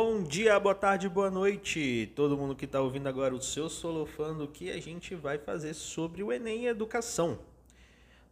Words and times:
bom 0.00 0.22
dia, 0.22 0.60
boa 0.60 0.76
tarde, 0.76 1.08
boa 1.08 1.28
noite. 1.28 2.12
Todo 2.14 2.36
mundo 2.36 2.54
que 2.54 2.66
está 2.66 2.80
ouvindo 2.80 3.08
agora 3.08 3.34
o 3.34 3.42
seu 3.42 3.68
solofando 3.68 4.46
que 4.46 4.70
a 4.70 4.80
gente 4.80 5.12
vai 5.16 5.38
fazer 5.38 5.74
sobre 5.74 6.22
o 6.22 6.32
Enem 6.32 6.62
e 6.62 6.66
educação. 6.68 7.40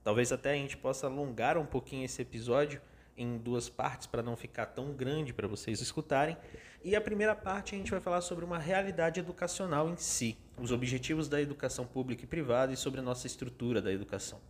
Talvez 0.05 0.31
até 0.31 0.53
a 0.53 0.55
gente 0.55 0.77
possa 0.77 1.09
alongar 1.09 1.59
um 1.59 1.67
pouquinho 1.67 2.05
esse 2.05 2.23
episódio 2.23 2.81
em 3.19 3.37
duas 3.37 3.69
partes 3.69 4.07
para 4.07 4.23
não 4.23 4.37
ficar 4.37 4.67
tão 4.67 4.93
grande 4.93 5.35
para 5.35 5.49
vocês 5.49 5.81
escutarem. 5.81 6.37
E 6.85 6.95
a 6.95 7.01
primeira 7.01 7.35
parte 7.35 7.75
a 7.75 7.79
gente 7.79 7.91
vai 7.91 7.99
falar 7.99 8.21
sobre 8.21 8.45
uma 8.45 8.61
realidade 8.61 9.19
educacional 9.19 9.89
em 9.89 9.97
si, 9.97 10.39
os 10.57 10.71
objetivos 10.71 11.29
da 11.29 11.43
educação 11.43 11.85
pública 11.85 12.23
e 12.23 12.29
privada 12.29 12.73
e 12.73 12.77
sobre 12.77 13.01
a 13.01 13.03
nossa 13.03 13.27
estrutura 13.27 13.83
da 13.83 13.93
educação. 13.93 14.41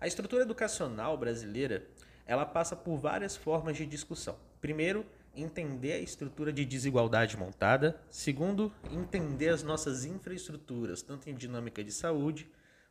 A 0.00 0.06
estrutura 0.06 0.44
educacional 0.44 1.18
brasileira, 1.18 1.86
ela 2.24 2.46
passa 2.46 2.74
por 2.74 2.96
várias 2.96 3.36
formas 3.36 3.76
de 3.76 3.84
discussão. 3.84 4.38
Primeiro, 4.58 5.04
entender 5.36 5.92
a 5.92 5.98
estrutura 5.98 6.52
de 6.52 6.64
desigualdade 6.64 7.36
montada. 7.36 8.00
Segundo, 8.10 8.72
entender 8.90 9.48
as 9.48 9.62
nossas 9.62 10.04
infraestruturas, 10.04 11.02
tanto 11.02 11.28
em 11.28 11.34
dinâmica 11.34 11.82
de 11.82 11.92
saúde, 11.92 12.48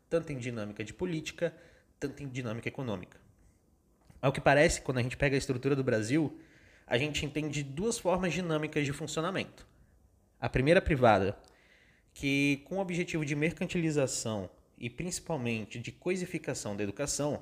tanto 0.10 0.32
em 0.32 0.38
dinâmica 0.38 0.84
de 0.84 0.94
política, 0.94 1.54
tanto 2.00 2.22
em 2.22 2.28
dinâmica 2.28 2.68
econômica. 2.68 3.20
Ao 4.22 4.32
que 4.32 4.42
parece, 4.42 4.82
quando 4.82 5.00
a 5.00 5.02
gente 5.02 5.18
pega 5.18 5.36
a 5.36 5.38
estrutura 5.38 5.76
do 5.76 5.84
Brasil, 5.84 6.40
a 6.86 6.98
gente 6.98 7.26
entende 7.26 7.64
duas 7.64 7.98
formas 7.98 8.34
dinâmicas 8.34 8.86
de 8.86 8.94
funcionamento. 8.94 9.66
A 10.40 10.50
primeira 10.50 10.82
privada, 10.82 11.38
que 12.14 12.64
com 12.66 12.78
o 12.78 12.80
objetivo 12.80 13.26
de 13.26 13.36
mercantilização 13.36 14.50
e 14.78 14.90
principalmente 14.90 15.80
de 15.80 15.92
coisificação 15.92 16.76
da 16.76 16.84
educação, 16.84 17.42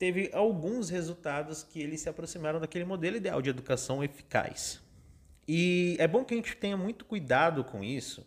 teve 0.00 0.30
alguns 0.32 0.88
resultados 0.88 1.62
que 1.62 1.78
eles 1.78 2.00
se 2.00 2.08
aproximaram 2.08 2.58
daquele 2.58 2.86
modelo 2.86 3.18
ideal 3.18 3.42
de 3.42 3.50
educação 3.50 4.02
eficaz. 4.02 4.80
E 5.46 5.94
é 5.98 6.08
bom 6.08 6.24
que 6.24 6.32
a 6.32 6.36
gente 6.38 6.56
tenha 6.56 6.74
muito 6.74 7.04
cuidado 7.04 7.62
com 7.62 7.84
isso, 7.84 8.26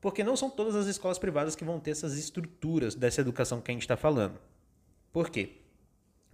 porque 0.00 0.24
não 0.24 0.38
são 0.38 0.48
todas 0.48 0.74
as 0.74 0.86
escolas 0.86 1.18
privadas 1.18 1.54
que 1.54 1.66
vão 1.66 1.78
ter 1.78 1.90
essas 1.90 2.16
estruturas 2.16 2.94
dessa 2.94 3.20
educação 3.20 3.60
que 3.60 3.70
a 3.70 3.74
gente 3.74 3.82
está 3.82 3.94
falando. 3.94 4.40
Por 5.12 5.28
quê? 5.28 5.58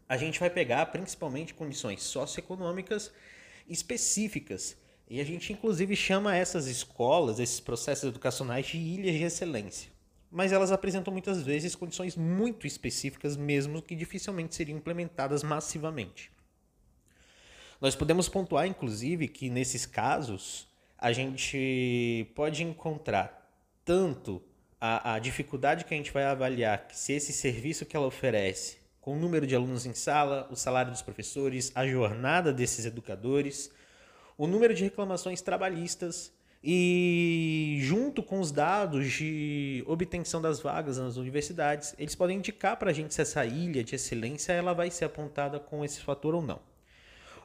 A 0.08 0.16
gente 0.16 0.38
vai 0.38 0.48
pegar 0.48 0.86
principalmente 0.86 1.54
condições 1.54 2.00
socioeconômicas 2.04 3.12
específicas. 3.68 4.76
E 5.10 5.20
a 5.20 5.24
gente, 5.24 5.52
inclusive, 5.52 5.96
chama 5.96 6.36
essas 6.36 6.68
escolas, 6.68 7.40
esses 7.40 7.58
processos 7.58 8.04
educacionais, 8.04 8.66
de 8.66 8.78
ilhas 8.78 9.16
de 9.16 9.24
excelência 9.24 9.90
mas 10.32 10.50
elas 10.50 10.72
apresentam 10.72 11.12
muitas 11.12 11.42
vezes 11.42 11.74
condições 11.74 12.16
muito 12.16 12.66
específicas 12.66 13.36
mesmo 13.36 13.82
que 13.82 13.94
dificilmente 13.94 14.54
seriam 14.54 14.78
implementadas 14.78 15.42
massivamente. 15.42 16.32
Nós 17.78 17.94
podemos 17.94 18.28
pontuar, 18.28 18.66
inclusive, 18.66 19.28
que 19.28 19.50
nesses 19.50 19.84
casos 19.84 20.66
a 20.96 21.12
gente 21.12 22.30
pode 22.34 22.62
encontrar 22.62 23.52
tanto 23.84 24.42
a, 24.80 25.14
a 25.14 25.18
dificuldade 25.18 25.84
que 25.84 25.92
a 25.92 25.96
gente 25.96 26.12
vai 26.12 26.24
avaliar 26.24 26.86
que 26.86 26.96
se 26.96 27.12
esse 27.12 27.32
serviço 27.32 27.84
que 27.84 27.96
ela 27.96 28.06
oferece, 28.06 28.78
com 29.00 29.14
o 29.14 29.18
número 29.18 29.46
de 29.46 29.54
alunos 29.54 29.84
em 29.84 29.92
sala, 29.92 30.48
o 30.50 30.56
salário 30.56 30.92
dos 30.92 31.02
professores, 31.02 31.72
a 31.74 31.86
jornada 31.86 32.52
desses 32.52 32.86
educadores, 32.86 33.70
o 34.38 34.46
número 34.46 34.72
de 34.72 34.84
reclamações 34.84 35.42
trabalhistas, 35.42 36.32
e 36.64 37.78
junto 37.80 38.22
com 38.22 38.38
os 38.38 38.52
dados 38.52 39.10
de 39.10 39.82
obtenção 39.86 40.40
das 40.40 40.60
vagas 40.60 40.96
nas 40.96 41.16
universidades, 41.16 41.94
eles 41.98 42.14
podem 42.14 42.38
indicar 42.38 42.76
para 42.76 42.90
a 42.90 42.92
gente 42.92 43.12
se 43.12 43.20
essa 43.20 43.44
ilha 43.44 43.82
de 43.82 43.96
excelência 43.96 44.52
ela 44.52 44.72
vai 44.72 44.90
ser 44.90 45.06
apontada 45.06 45.58
com 45.58 45.84
esse 45.84 46.00
fator 46.00 46.34
ou 46.34 46.42
não. 46.42 46.60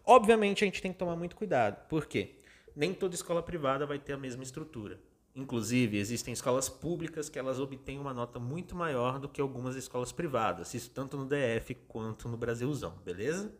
Obviamente 0.05 0.63
a 0.63 0.67
gente 0.67 0.81
tem 0.81 0.91
que 0.91 0.99
tomar 0.99 1.15
muito 1.15 1.35
cuidado, 1.35 1.87
porque 1.89 2.35
nem 2.75 2.93
toda 2.93 3.15
escola 3.15 3.41
privada 3.41 3.87
vai 3.87 3.97
ter 3.97 4.13
a 4.13 4.17
mesma 4.17 4.43
estrutura. 4.43 4.99
Inclusive, 5.35 5.97
existem 5.97 6.33
escolas 6.33 6.69
públicas 6.69 7.27
que 7.27 7.37
elas 7.37 7.59
obtêm 7.59 7.99
uma 7.99 8.13
nota 8.13 8.39
muito 8.39 8.75
maior 8.75 9.19
do 9.19 9.27
que 9.27 9.41
algumas 9.41 9.75
escolas 9.75 10.11
privadas, 10.11 10.73
isso 10.73 10.91
tanto 10.91 11.17
no 11.17 11.25
DF 11.25 11.75
quanto 11.87 12.29
no 12.29 12.37
Brasilzão, 12.37 12.93
beleza? 13.03 13.53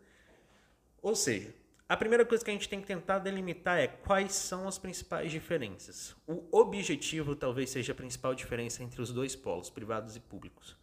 Ou 1.02 1.16
seja, 1.16 1.54
a 1.90 1.96
primeira 1.96 2.26
coisa 2.26 2.44
que 2.44 2.52
a 2.52 2.54
gente 2.54 2.68
tem 2.68 2.82
que 2.82 2.88
tentar 2.88 3.20
delimitar 3.20 3.78
é 3.78 3.88
quais 3.88 4.34
são 4.34 4.68
as 4.68 4.78
principais 4.78 5.32
diferenças. 5.32 6.16
O 6.28 6.46
objetivo 6.52 7.34
talvez 7.34 7.70
seja 7.70 7.94
a 7.94 7.96
principal 7.96 8.36
diferença 8.36 8.84
entre 8.84 9.02
os 9.02 9.14
dois 9.14 9.38
polos, 9.38 9.70
privados 9.70 10.16
e 10.16 10.20
públicos. 10.20 10.76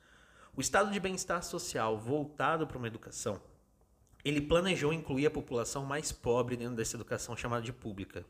O 0.57 0.63
estado 0.63 0.91
de 0.91 0.99
bem-estar 0.99 1.43
social 1.43 1.99
voltado 1.99 2.67
para 2.67 2.79
uma 2.79 2.87
educação, 2.87 3.39
ele 4.25 4.41
planejou 4.41 4.95
incluir 4.95 5.27
a 5.27 5.31
população 5.31 5.85
mais 5.85 6.11
pobre 6.11 6.57
dentro 6.57 6.77
dessa 6.77 6.97
educação 6.97 7.37
chamada 7.37 7.63
de 7.63 7.73
pública. 7.73 8.25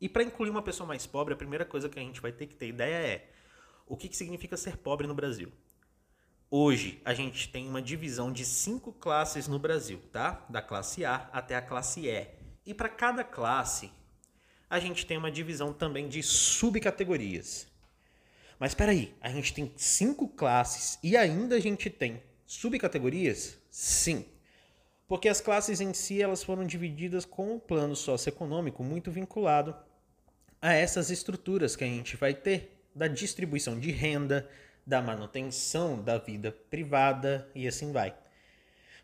E 0.00 0.08
para 0.08 0.24
incluir 0.24 0.50
uma 0.50 0.62
pessoa 0.62 0.88
mais 0.88 1.06
pobre, 1.06 1.34
a 1.34 1.36
primeira 1.36 1.64
coisa 1.64 1.88
que 1.88 2.00
a 2.00 2.02
gente 2.02 2.20
vai 2.20 2.32
ter 2.32 2.46
que 2.46 2.56
ter 2.56 2.66
ideia 2.66 2.96
é 2.96 3.30
o 3.86 3.96
que, 3.96 4.08
que 4.08 4.16
significa 4.16 4.56
ser 4.56 4.76
pobre 4.76 5.06
no 5.06 5.14
Brasil. 5.14 5.52
Hoje 6.50 6.98
a 7.04 7.12
gente 7.12 7.46
tem 7.50 7.68
uma 7.68 7.82
divisão 7.82 8.32
de 8.32 8.42
cinco 8.42 8.90
classes 8.90 9.46
no 9.46 9.58
Brasil, 9.58 10.00
tá? 10.10 10.46
Da 10.48 10.62
classe 10.62 11.04
A 11.04 11.28
até 11.30 11.54
a 11.54 11.60
classe 11.60 12.06
E. 12.06 12.26
E 12.64 12.72
para 12.72 12.88
cada 12.88 13.22
classe 13.22 13.90
a 14.70 14.80
gente 14.80 15.04
tem 15.04 15.18
uma 15.18 15.30
divisão 15.30 15.74
também 15.74 16.08
de 16.08 16.22
subcategorias. 16.22 17.66
Mas 18.58 18.70
espera 18.70 18.92
aí, 18.92 19.14
a 19.20 19.28
gente 19.28 19.52
tem 19.52 19.70
cinco 19.76 20.26
classes 20.26 20.98
e 21.02 21.18
ainda 21.18 21.56
a 21.56 21.60
gente 21.60 21.90
tem 21.90 22.22
subcategorias? 22.46 23.58
Sim. 23.70 24.24
Porque 25.06 25.28
as 25.28 25.42
classes 25.42 25.82
em 25.82 25.92
si 25.92 26.22
elas 26.22 26.42
foram 26.42 26.66
divididas 26.66 27.26
com 27.26 27.56
um 27.56 27.58
plano 27.58 27.94
socioeconômico 27.94 28.82
muito 28.82 29.10
vinculado 29.10 29.76
a 30.62 30.72
essas 30.72 31.10
estruturas 31.10 31.76
que 31.76 31.84
a 31.84 31.86
gente 31.86 32.16
vai 32.16 32.32
ter 32.32 32.82
da 32.94 33.06
distribuição 33.06 33.78
de 33.78 33.90
renda, 33.90 34.48
da 34.88 35.02
manutenção 35.02 36.02
da 36.02 36.16
vida 36.16 36.50
privada 36.70 37.46
e 37.54 37.68
assim 37.68 37.92
vai. 37.92 38.16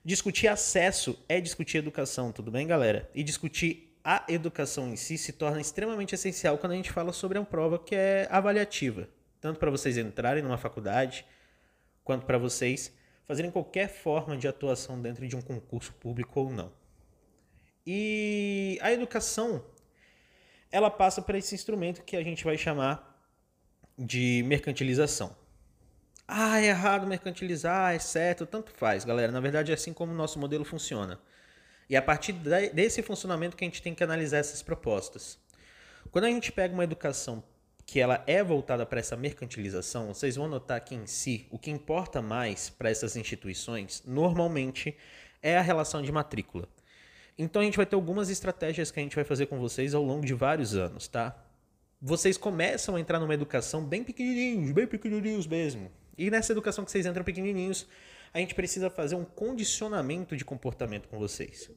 Discutir 0.02 0.48
acesso 0.48 1.22
é 1.28 1.38
discutir 1.42 1.76
educação, 1.76 2.32
tudo 2.32 2.50
bem, 2.50 2.66
galera? 2.66 3.10
E 3.14 3.22
discutir 3.22 3.94
a 4.02 4.24
educação 4.28 4.88
em 4.88 4.96
si 4.96 5.18
se 5.18 5.34
torna 5.34 5.60
extremamente 5.60 6.14
essencial 6.14 6.56
quando 6.56 6.72
a 6.72 6.76
gente 6.76 6.90
fala 6.90 7.12
sobre 7.12 7.38
uma 7.38 7.44
prova 7.44 7.78
que 7.78 7.94
é 7.94 8.26
avaliativa, 8.30 9.06
tanto 9.42 9.60
para 9.60 9.70
vocês 9.70 9.98
entrarem 9.98 10.42
numa 10.42 10.56
faculdade, 10.56 11.26
quanto 12.02 12.24
para 12.24 12.38
vocês 12.38 12.90
fazerem 13.26 13.50
qualquer 13.50 13.88
forma 13.88 14.38
de 14.38 14.48
atuação 14.48 15.00
dentro 15.00 15.28
de 15.28 15.36
um 15.36 15.42
concurso 15.42 15.92
público 15.92 16.40
ou 16.40 16.50
não. 16.50 16.72
E 17.86 18.78
a 18.80 18.90
educação, 18.90 19.62
ela 20.72 20.90
passa 20.90 21.20
por 21.20 21.34
esse 21.34 21.54
instrumento 21.54 22.02
que 22.02 22.16
a 22.16 22.22
gente 22.22 22.42
vai 22.42 22.56
chamar 22.56 23.22
de 23.98 24.42
mercantilização. 24.46 25.43
Ah, 26.26 26.60
é 26.60 26.66
errado 26.66 27.06
mercantilizar, 27.06 27.94
é 27.94 27.98
certo, 27.98 28.46
tanto 28.46 28.70
faz, 28.70 29.04
galera. 29.04 29.30
Na 29.30 29.40
verdade, 29.40 29.70
é 29.70 29.74
assim 29.74 29.92
como 29.92 30.12
o 30.12 30.16
nosso 30.16 30.38
modelo 30.38 30.64
funciona. 30.64 31.20
E 31.88 31.94
é 31.94 31.98
a 31.98 32.02
partir 32.02 32.32
desse 32.72 33.02
funcionamento 33.02 33.56
que 33.56 33.64
a 33.64 33.68
gente 33.68 33.82
tem 33.82 33.94
que 33.94 34.02
analisar 34.02 34.38
essas 34.38 34.62
propostas. 34.62 35.38
Quando 36.10 36.24
a 36.24 36.30
gente 36.30 36.50
pega 36.50 36.72
uma 36.72 36.84
educação 36.84 37.42
que 37.86 38.00
ela 38.00 38.24
é 38.26 38.42
voltada 38.42 38.86
para 38.86 39.00
essa 39.00 39.16
mercantilização, 39.16 40.08
vocês 40.08 40.36
vão 40.36 40.48
notar 40.48 40.80
que 40.80 40.94
em 40.94 41.06
si 41.06 41.46
o 41.50 41.58
que 41.58 41.70
importa 41.70 42.22
mais 42.22 42.70
para 42.70 42.88
essas 42.90 43.16
instituições 43.16 44.02
normalmente 44.06 44.96
é 45.42 45.58
a 45.58 45.62
relação 45.62 46.00
de 46.00 46.10
matrícula. 46.10 46.66
Então 47.36 47.60
a 47.60 47.64
gente 47.64 47.76
vai 47.76 47.84
ter 47.84 47.96
algumas 47.96 48.30
estratégias 48.30 48.90
que 48.90 48.98
a 48.98 49.02
gente 49.02 49.16
vai 49.16 49.24
fazer 49.24 49.46
com 49.46 49.58
vocês 49.58 49.94
ao 49.94 50.02
longo 50.02 50.24
de 50.24 50.32
vários 50.32 50.74
anos, 50.74 51.06
tá? 51.06 51.36
Vocês 52.00 52.38
começam 52.38 52.96
a 52.96 53.00
entrar 53.00 53.18
numa 53.18 53.34
educação 53.34 53.84
bem 53.84 54.02
pequenininhos, 54.02 54.72
bem 54.72 54.86
pequenininhos 54.86 55.46
mesmo. 55.46 55.90
E 56.16 56.30
nessa 56.30 56.52
educação 56.52 56.84
que 56.84 56.90
vocês 56.90 57.06
entram 57.06 57.24
pequenininhos, 57.24 57.86
a 58.32 58.38
gente 58.38 58.54
precisa 58.54 58.90
fazer 58.90 59.14
um 59.14 59.24
condicionamento 59.24 60.36
de 60.36 60.44
comportamento 60.44 61.08
com 61.08 61.18
vocês. 61.18 61.70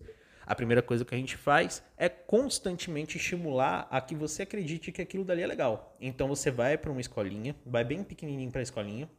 A 0.45 0.55
primeira 0.55 0.81
coisa 0.81 1.03
que 1.03 1.13
a 1.13 1.17
gente 1.17 1.35
faz 1.35 1.83
é 1.97 2.07
constantemente 2.07 3.17
estimular 3.17 3.87
a 3.91 3.99
que 3.99 4.15
você 4.15 4.43
acredite 4.43 4.91
que 4.91 5.01
aquilo 5.01 5.25
dali 5.25 5.41
é 5.41 5.47
legal. 5.47 5.95
Então 5.99 6.27
você 6.27 6.49
vai 6.49 6.77
para 6.77 6.89
uma 6.89 7.01
escolinha, 7.01 7.55
vai 7.65 7.83
bem 7.83 8.03
pequenininho 8.03 8.49
para 8.49 8.61
a 8.61 8.63
escolinha. 8.63 9.09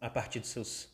A 0.00 0.10
partir 0.10 0.40
dos 0.40 0.50
seus 0.50 0.92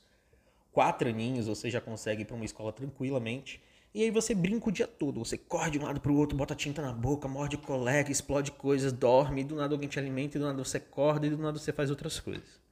quatro 0.71 1.09
aninhos 1.09 1.49
você 1.49 1.69
já 1.71 1.81
consegue 1.81 2.23
ir 2.23 2.25
para 2.25 2.37
uma 2.37 2.45
escola 2.45 2.73
tranquilamente. 2.73 3.61
E 3.93 4.05
aí 4.05 4.11
você 4.11 4.35
brinca 4.35 4.69
o 4.69 4.73
dia 4.73 4.87
todo. 4.87 5.19
Você 5.25 5.37
corre 5.37 5.73
de 5.73 5.79
um 5.79 5.83
lado 5.83 6.01
para 6.01 6.13
o 6.13 6.17
outro, 6.17 6.37
bota 6.37 6.55
tinta 6.55 6.81
na 6.81 6.93
boca, 6.93 7.27
morde 7.27 7.57
colega, 7.57 8.13
explode 8.13 8.53
coisas, 8.53 8.93
dorme. 8.93 9.43
Do 9.43 9.57
nada 9.57 9.75
alguém 9.75 9.89
te 9.89 9.99
alimenta, 9.99 10.37
e 10.37 10.41
do 10.41 10.47
nada 10.47 10.63
você 10.63 10.77
acorda, 10.77 11.27
e 11.27 11.31
do 11.31 11.39
nada 11.39 11.59
você 11.59 11.73
faz 11.73 11.91
outras 11.91 12.21
coisas. 12.21 12.68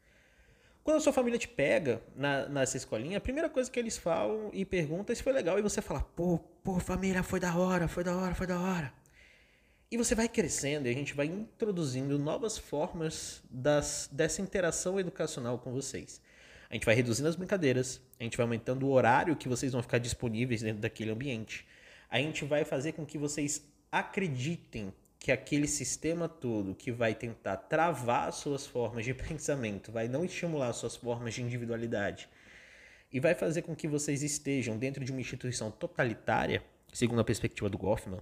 Quando 0.87 0.99
a 0.99 1.01
sua 1.01 1.13
família 1.13 1.37
te 1.37 1.49
pega 1.49 2.01
na, 2.15 2.49
nessa 2.49 2.77
escolinha, 2.77 3.19
a 3.19 3.21
primeira 3.21 3.51
coisa 3.51 3.69
que 3.69 3.77
eles 3.77 3.99
falam 3.99 4.51
e 4.53 4.65
perguntam 4.65 5.13
é 5.13 5.17
se 5.17 5.23
foi 5.25 5.33
legal. 5.33 5.59
E 5.59 5.63
você 5.63 5.83
fala, 5.83 6.01
pô, 6.01 6.39
pô, 6.63 6.79
família, 6.79 7.25
foi 7.25 7.41
da 7.41 7.57
hora, 7.57 7.89
foi 7.89 8.05
da 8.05 8.17
hora, 8.17 8.37
foi 8.37 8.47
da 8.47 8.57
hora. 8.57 8.95
E 9.91 9.97
você 9.97 10.15
vai 10.15 10.29
crescendo 10.29 10.87
e 10.87 10.91
a 10.93 10.95
gente 10.95 11.13
vai 11.13 11.27
introduzindo 11.27 12.17
novas 12.21 12.57
formas 12.57 13.43
das, 13.51 14.09
dessa 14.13 14.41
interação 14.41 15.01
educacional 15.01 15.59
com 15.59 15.73
vocês. 15.73 16.23
A 16.71 16.75
gente 16.75 16.87
vai 16.87 16.95
reduzindo 16.95 17.29
as 17.29 17.35
brincadeiras, 17.35 18.01
a 18.21 18.23
gente 18.23 18.37
vai 18.37 18.45
aumentando 18.45 18.87
o 18.87 18.93
horário 18.93 19.35
que 19.35 19.49
vocês 19.49 19.73
vão 19.73 19.83
ficar 19.83 19.99
disponíveis 19.99 20.63
dentro 20.63 20.81
daquele 20.81 21.11
ambiente. 21.11 21.67
A 22.09 22.19
gente 22.19 22.45
vai 22.45 22.65
fazer 22.65 22.93
com 22.93 23.05
que 23.05 23.19
vocês 23.19 23.61
acreditem 23.91 24.95
que 25.19 25.33
aquele 25.33 25.67
sistema 25.67 26.29
todo 26.29 26.75
que 26.75 26.93
vai 26.93 27.15
tentar 27.15 27.57
travar 27.57 28.33
suas 28.33 28.67
formas 28.67 29.05
de 29.05 29.13
pensamento, 29.15 29.91
vai 29.91 30.09
não 30.09 30.25
estimular 30.25 30.73
suas 30.73 30.97
formas 30.97 31.35
de 31.35 31.43
individualidade 31.43 32.29
e 33.13 33.21
vai 33.21 33.35
fazer 33.35 33.63
com 33.63 33.75
que 33.75 33.89
vocês 33.89 34.23
estejam 34.23 34.77
dentro 34.77 35.05
de 35.05 35.13
uma 35.13 35.21
instituição 35.21 35.71
totalitária, 35.71 36.63
segundo 36.93 37.21
a 37.21 37.25
perspectiva 37.25 37.69
do 37.69 37.79
Goffman, 37.79 38.21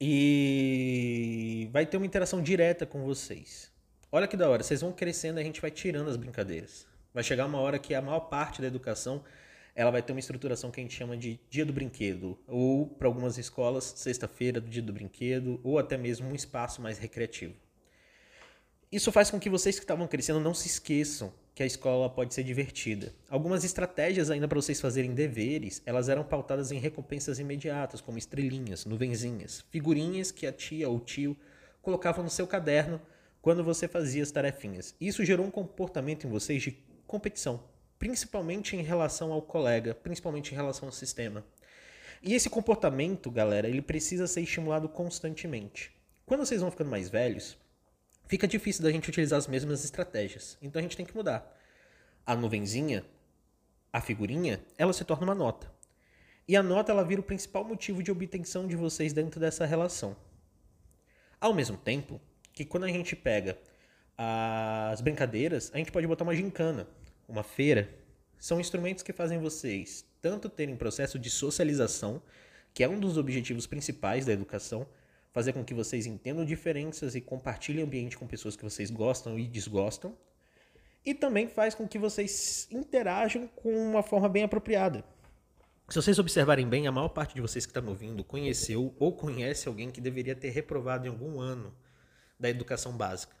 e 0.00 1.68
vai 1.72 1.86
ter 1.86 1.96
uma 1.96 2.06
interação 2.06 2.42
direta 2.42 2.84
com 2.84 3.02
vocês. 3.04 3.72
Olha 4.10 4.28
que 4.28 4.36
da 4.36 4.48
hora, 4.48 4.62
vocês 4.62 4.80
vão 4.80 4.92
crescendo 4.92 5.38
e 5.38 5.42
a 5.42 5.44
gente 5.44 5.60
vai 5.60 5.70
tirando 5.70 6.08
as 6.08 6.16
brincadeiras. 6.16 6.86
Vai 7.12 7.24
chegar 7.24 7.46
uma 7.46 7.58
hora 7.58 7.78
que 7.78 7.94
a 7.94 8.02
maior 8.02 8.20
parte 8.20 8.60
da 8.60 8.66
educação 8.66 9.24
ela 9.74 9.90
vai 9.90 10.02
ter 10.02 10.12
uma 10.12 10.20
estruturação 10.20 10.70
que 10.70 10.80
a 10.80 10.82
gente 10.82 10.94
chama 10.94 11.16
de 11.16 11.40
dia 11.50 11.66
do 11.66 11.72
brinquedo, 11.72 12.38
ou 12.46 12.86
para 12.86 13.08
algumas 13.08 13.38
escolas, 13.38 13.92
sexta-feira 13.96 14.60
do 14.60 14.68
dia 14.68 14.82
do 14.82 14.92
brinquedo, 14.92 15.60
ou 15.64 15.78
até 15.78 15.96
mesmo 15.96 16.28
um 16.28 16.34
espaço 16.34 16.80
mais 16.80 16.98
recreativo. 16.98 17.54
Isso 18.92 19.10
faz 19.10 19.30
com 19.30 19.40
que 19.40 19.50
vocês 19.50 19.76
que 19.76 19.84
estavam 19.84 20.06
crescendo 20.06 20.38
não 20.38 20.54
se 20.54 20.68
esqueçam 20.68 21.32
que 21.52 21.62
a 21.64 21.66
escola 21.66 22.08
pode 22.08 22.32
ser 22.32 22.44
divertida. 22.44 23.12
Algumas 23.28 23.64
estratégias 23.64 24.30
ainda 24.30 24.46
para 24.46 24.60
vocês 24.60 24.80
fazerem 24.80 25.12
deveres, 25.12 25.82
elas 25.84 26.08
eram 26.08 26.22
pautadas 26.22 26.70
em 26.70 26.78
recompensas 26.78 27.40
imediatas, 27.40 28.00
como 28.00 28.18
estrelinhas, 28.18 28.84
nuvenzinhas, 28.84 29.64
figurinhas 29.70 30.30
que 30.30 30.46
a 30.46 30.52
tia 30.52 30.88
ou 30.88 31.00
tio 31.00 31.36
colocavam 31.82 32.22
no 32.22 32.30
seu 32.30 32.46
caderno 32.46 33.00
quando 33.42 33.64
você 33.64 33.88
fazia 33.88 34.22
as 34.22 34.30
tarefinhas. 34.30 34.94
Isso 35.00 35.24
gerou 35.24 35.46
um 35.46 35.50
comportamento 35.50 36.26
em 36.26 36.30
vocês 36.30 36.62
de 36.62 36.78
competição 37.06 37.73
principalmente 37.98 38.76
em 38.76 38.82
relação 38.82 39.32
ao 39.32 39.42
colega, 39.42 39.94
principalmente 39.94 40.52
em 40.52 40.54
relação 40.54 40.88
ao 40.88 40.92
sistema. 40.92 41.44
E 42.22 42.34
esse 42.34 42.48
comportamento, 42.48 43.30
galera, 43.30 43.68
ele 43.68 43.82
precisa 43.82 44.26
ser 44.26 44.40
estimulado 44.40 44.88
constantemente. 44.88 45.94
Quando 46.24 46.40
vocês 46.44 46.60
vão 46.60 46.70
ficando 46.70 46.90
mais 46.90 47.08
velhos, 47.10 47.56
fica 48.26 48.48
difícil 48.48 48.82
da 48.82 48.90
gente 48.90 49.08
utilizar 49.08 49.38
as 49.38 49.46
mesmas 49.46 49.84
estratégias. 49.84 50.56
Então 50.62 50.80
a 50.80 50.82
gente 50.82 50.96
tem 50.96 51.04
que 51.04 51.14
mudar. 51.14 51.54
A 52.24 52.34
nuvenzinha, 52.34 53.04
a 53.92 54.00
figurinha, 54.00 54.60
ela 54.78 54.92
se 54.92 55.04
torna 55.04 55.24
uma 55.24 55.34
nota. 55.34 55.70
E 56.48 56.56
a 56.56 56.62
nota 56.62 56.92
ela 56.92 57.04
vira 57.04 57.20
o 57.20 57.24
principal 57.24 57.64
motivo 57.64 58.02
de 58.02 58.10
obtenção 58.10 58.66
de 58.66 58.76
vocês 58.76 59.12
dentro 59.12 59.38
dessa 59.38 59.66
relação. 59.66 60.16
Ao 61.40 61.52
mesmo 61.52 61.76
tempo 61.76 62.20
que 62.52 62.64
quando 62.64 62.84
a 62.84 62.88
gente 62.88 63.14
pega 63.14 63.58
as 64.16 65.00
brincadeiras, 65.00 65.70
a 65.74 65.78
gente 65.78 65.92
pode 65.92 66.06
botar 66.06 66.24
uma 66.24 66.34
gincana 66.34 66.86
uma 67.28 67.42
feira, 67.42 67.88
são 68.38 68.60
instrumentos 68.60 69.02
que 69.02 69.12
fazem 69.12 69.38
vocês 69.38 70.04
tanto 70.20 70.48
terem 70.48 70.76
processo 70.76 71.18
de 71.18 71.28
socialização, 71.28 72.22
que 72.72 72.82
é 72.82 72.88
um 72.88 72.98
dos 72.98 73.18
objetivos 73.18 73.66
principais 73.66 74.24
da 74.24 74.32
educação, 74.32 74.86
fazer 75.32 75.52
com 75.52 75.64
que 75.64 75.74
vocês 75.74 76.06
entendam 76.06 76.44
diferenças 76.44 77.14
e 77.14 77.20
compartilhem 77.20 77.84
ambiente 77.84 78.16
com 78.16 78.26
pessoas 78.26 78.56
que 78.56 78.64
vocês 78.64 78.90
gostam 78.90 79.38
e 79.38 79.46
desgostam, 79.46 80.16
e 81.04 81.12
também 81.12 81.46
faz 81.46 81.74
com 81.74 81.86
que 81.86 81.98
vocês 81.98 82.66
interajam 82.70 83.46
com 83.48 83.70
uma 83.70 84.02
forma 84.02 84.28
bem 84.28 84.44
apropriada. 84.44 85.04
Se 85.88 85.96
vocês 85.96 86.18
observarem 86.18 86.66
bem, 86.66 86.86
a 86.86 86.92
maior 86.92 87.10
parte 87.10 87.34
de 87.34 87.42
vocês 87.42 87.66
que 87.66 87.70
está 87.70 87.82
me 87.82 87.90
ouvindo 87.90 88.24
conheceu 88.24 88.94
ou 88.98 89.14
conhece 89.14 89.68
alguém 89.68 89.90
que 89.90 90.00
deveria 90.00 90.34
ter 90.34 90.48
reprovado 90.48 91.06
em 91.06 91.10
algum 91.10 91.38
ano 91.38 91.74
da 92.40 92.48
educação 92.48 92.96
básica. 92.96 93.36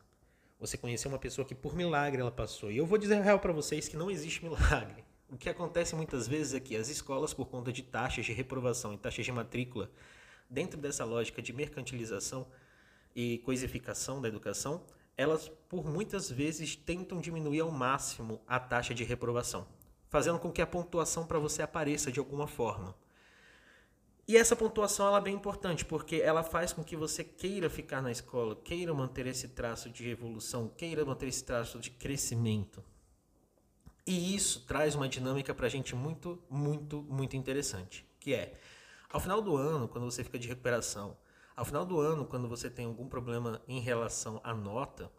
Você 0.58 0.76
conheceu 0.76 1.10
uma 1.10 1.18
pessoa 1.18 1.46
que 1.46 1.54
por 1.54 1.74
milagre 1.74 2.20
ela 2.20 2.30
passou. 2.30 2.70
E 2.70 2.76
eu 2.76 2.86
vou 2.86 2.96
dizer 2.96 3.20
real 3.20 3.38
para 3.38 3.52
vocês 3.52 3.88
que 3.88 3.96
não 3.96 4.10
existe 4.10 4.44
milagre. 4.44 5.04
O 5.26 5.36
que 5.36 5.48
acontece 5.48 5.96
muitas 5.96 6.28
vezes 6.28 6.54
é 6.54 6.60
que 6.60 6.76
as 6.76 6.88
escolas, 6.88 7.34
por 7.34 7.48
conta 7.48 7.72
de 7.72 7.82
taxas 7.82 8.24
de 8.24 8.32
reprovação 8.32 8.94
e 8.94 8.98
taxas 8.98 9.24
de 9.24 9.32
matrícula, 9.32 9.90
dentro 10.48 10.78
dessa 10.78 11.04
lógica 11.04 11.42
de 11.42 11.52
mercantilização 11.52 12.46
e 13.16 13.38
coisificação 13.38 14.20
da 14.20 14.28
educação, 14.28 14.84
elas 15.16 15.48
por 15.68 15.84
muitas 15.84 16.30
vezes 16.30 16.76
tentam 16.76 17.20
diminuir 17.20 17.60
ao 17.60 17.70
máximo 17.70 18.40
a 18.46 18.60
taxa 18.60 18.94
de 18.94 19.02
reprovação, 19.02 19.66
fazendo 20.08 20.38
com 20.38 20.52
que 20.52 20.62
a 20.62 20.66
pontuação 20.66 21.26
para 21.26 21.38
você 21.38 21.62
apareça 21.62 22.12
de 22.12 22.20
alguma 22.20 22.46
forma. 22.46 22.94
E 24.26 24.36
essa 24.36 24.56
pontuação 24.56 25.06
ela 25.06 25.18
é 25.18 25.20
bem 25.20 25.34
importante, 25.34 25.84
porque 25.84 26.16
ela 26.16 26.42
faz 26.42 26.72
com 26.72 26.82
que 26.82 26.96
você 26.96 27.22
queira 27.22 27.68
ficar 27.68 28.00
na 28.00 28.10
escola, 28.10 28.56
queira 28.56 28.94
manter 28.94 29.26
esse 29.26 29.48
traço 29.48 29.90
de 29.90 30.08
evolução, 30.08 30.68
queira 30.68 31.04
manter 31.04 31.28
esse 31.28 31.44
traço 31.44 31.78
de 31.78 31.90
crescimento. 31.90 32.82
E 34.06 34.34
isso 34.34 34.64
traz 34.66 34.94
uma 34.94 35.08
dinâmica 35.08 35.54
para 35.54 35.66
a 35.66 35.70
gente 35.70 35.94
muito, 35.94 36.42
muito, 36.48 37.02
muito 37.02 37.36
interessante, 37.36 38.06
que 38.18 38.34
é, 38.34 38.58
ao 39.10 39.20
final 39.20 39.42
do 39.42 39.56
ano, 39.56 39.88
quando 39.88 40.04
você 40.04 40.24
fica 40.24 40.38
de 40.38 40.48
recuperação, 40.48 41.16
ao 41.54 41.64
final 41.64 41.84
do 41.84 42.00
ano, 42.00 42.24
quando 42.24 42.48
você 42.48 42.68
tem 42.68 42.86
algum 42.86 43.06
problema 43.06 43.62
em 43.68 43.78
relação 43.78 44.40
à 44.42 44.52
nota, 44.54 45.10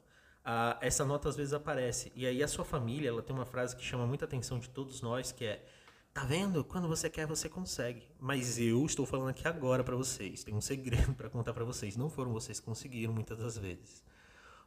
essa 0.82 1.06
nota 1.06 1.30
às 1.30 1.36
vezes 1.36 1.54
aparece. 1.54 2.12
E 2.16 2.26
aí 2.26 2.44
a 2.44 2.48
sua 2.48 2.66
família, 2.66 3.10
ela 3.10 3.22
tem 3.22 3.36
uma 3.36 3.46
frase 3.46 3.76
que 3.76 3.84
chama 3.84 4.06
muita 4.06 4.26
atenção 4.26 4.60
de 4.60 4.70
todos 4.70 5.02
nós, 5.02 5.32
que 5.32 5.46
é 5.46 5.66
Tá 6.16 6.24
vendo? 6.24 6.64
Quando 6.64 6.88
você 6.88 7.10
quer, 7.10 7.28
você 7.28 7.50
consegue. 7.50 8.08
Mas 8.22 8.58
eu 8.58 8.86
estou 8.86 9.06
falando 9.06 9.32
aqui 9.32 9.46
agora 9.46 9.84
para 9.84 9.98
vocês. 9.98 10.46
Tem 10.46 10.56
um 10.56 10.62
segredo 10.62 11.12
para 11.14 11.30
contar 11.30 11.54
para 11.54 11.66
vocês. 11.66 11.98
Não 11.98 12.10
foram 12.10 12.32
vocês 12.32 12.58
que 12.58 12.66
conseguiram 12.66 13.12
muitas 13.12 13.38
das 13.38 13.58
vezes. 13.58 14.02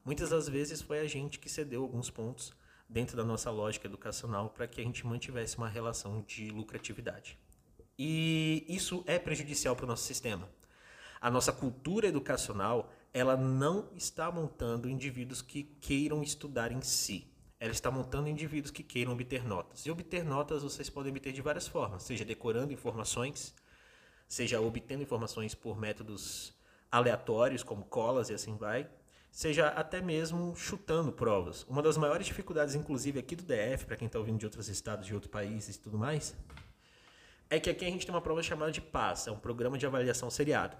Muitas 0.04 0.28
das 0.28 0.46
vezes 0.46 0.82
foi 0.82 1.00
a 1.00 1.06
gente 1.06 1.38
que 1.38 1.48
cedeu 1.48 1.82
alguns 1.82 2.10
pontos 2.10 2.52
dentro 2.86 3.16
da 3.16 3.24
nossa 3.24 3.50
lógica 3.50 3.86
educacional 3.86 4.50
para 4.50 4.68
que 4.68 4.78
a 4.78 4.84
gente 4.84 5.06
mantivesse 5.06 5.56
uma 5.56 5.70
relação 5.70 6.22
de 6.28 6.50
lucratividade. 6.50 7.38
E 7.98 8.66
isso 8.68 9.02
é 9.06 9.18
prejudicial 9.18 9.74
para 9.74 9.86
o 9.86 9.88
nosso 9.88 10.04
sistema. 10.04 10.46
A 11.18 11.30
nossa 11.30 11.50
cultura 11.50 12.08
educacional, 12.08 12.92
ela 13.10 13.38
não 13.38 13.88
está 13.96 14.30
montando 14.30 14.86
indivíduos 14.86 15.40
que 15.40 15.62
queiram 15.80 16.22
estudar 16.22 16.72
em 16.72 16.82
si 16.82 17.26
ela 17.60 17.72
está 17.72 17.90
montando 17.90 18.28
indivíduos 18.28 18.70
que 18.70 18.82
queiram 18.82 19.12
obter 19.12 19.44
notas. 19.44 19.84
E 19.84 19.90
obter 19.90 20.24
notas 20.24 20.62
vocês 20.62 20.88
podem 20.88 21.10
obter 21.10 21.32
de 21.32 21.42
várias 21.42 21.66
formas, 21.66 22.04
seja 22.04 22.24
decorando 22.24 22.72
informações, 22.72 23.54
seja 24.28 24.60
obtendo 24.60 25.02
informações 25.02 25.54
por 25.54 25.78
métodos 25.78 26.54
aleatórios, 26.90 27.62
como 27.62 27.84
colas 27.84 28.30
e 28.30 28.34
assim 28.34 28.56
vai, 28.56 28.88
seja 29.30 29.68
até 29.68 30.00
mesmo 30.00 30.54
chutando 30.56 31.12
provas. 31.12 31.64
Uma 31.68 31.82
das 31.82 31.96
maiores 31.96 32.26
dificuldades, 32.26 32.74
inclusive 32.74 33.18
aqui 33.18 33.34
do 33.34 33.42
DF, 33.42 33.86
para 33.86 33.96
quem 33.96 34.06
está 34.06 34.18
ouvindo 34.18 34.38
de 34.38 34.46
outros 34.46 34.68
estados, 34.68 35.06
de 35.06 35.14
outros 35.14 35.30
países 35.30 35.76
e 35.76 35.80
tudo 35.80 35.98
mais, 35.98 36.34
é 37.50 37.58
que 37.58 37.68
aqui 37.70 37.84
a 37.84 37.90
gente 37.90 38.06
tem 38.06 38.14
uma 38.14 38.20
prova 38.20 38.42
chamada 38.42 38.70
de 38.70 38.80
PAS, 38.80 39.26
é 39.26 39.32
um 39.32 39.38
programa 39.38 39.76
de 39.76 39.86
avaliação 39.86 40.30
seriado. 40.30 40.76